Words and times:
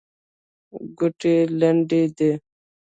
ګوتې 0.97 1.33
لنډې 1.59 2.01
دي. 2.17 2.31